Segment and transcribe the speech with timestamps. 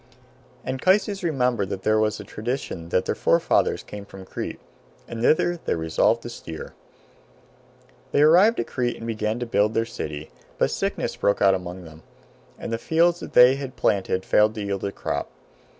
[0.65, 4.59] Anchises remembered that there was a tradition that their forefathers came from Crete
[5.07, 6.73] and thither they resolved to steer.
[8.11, 11.83] They arrived at Crete and began to build their city, but sickness broke out among
[11.83, 12.01] them,
[12.57, 15.29] and the fields that they had planted failed to yield a crop.